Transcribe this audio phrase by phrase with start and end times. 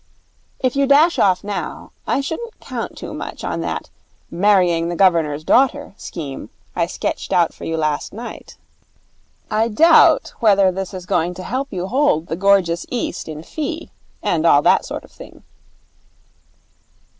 [0.59, 3.91] If you dash off now, I shouldn't count too much on that
[4.31, 8.57] marrying the Governor's daughter scheme I sketched out for you last night.
[9.51, 13.43] I doubt whether this is going to help you to hold the gorgeous East in
[13.43, 13.91] fee,
[14.23, 15.43] and all that sort of thing.'